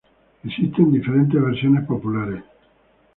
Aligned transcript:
Existen 0.43 0.91
diferentes 0.93 1.39
versiones 1.39 1.85
populares. 1.85 2.43